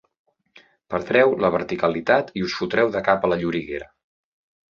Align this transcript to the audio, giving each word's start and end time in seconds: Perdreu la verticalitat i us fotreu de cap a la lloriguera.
Perdreu 0.93 1.33
la 1.43 1.51
verticalitat 1.57 2.33
i 2.41 2.45
us 2.47 2.57
fotreu 2.61 2.91
de 2.97 3.05
cap 3.09 3.27
a 3.27 3.31
la 3.35 3.37
lloriguera. 3.43 3.89